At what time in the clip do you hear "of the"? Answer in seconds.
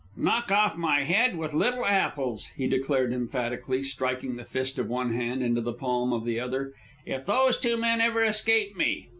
6.11-6.39